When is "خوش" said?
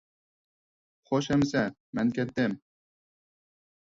1.09-1.27